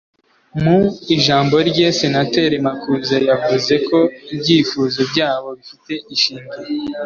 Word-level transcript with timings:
Mu 0.63 0.77
ijambo 1.15 1.55
rye 1.69 1.87
Senateri 1.99 2.55
Makuza 2.65 3.15
yavuze 3.29 3.73
ko 3.87 3.99
ibyifuzo 4.33 4.99
byabo 5.11 5.49
bifite 5.57 5.93
ishingiro 6.15 6.69